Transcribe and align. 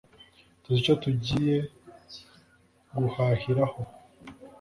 tuzi 0.61 0.77
icyo 0.81 0.93
tugiye 1.03 1.57
guhahiraho! 2.97 3.79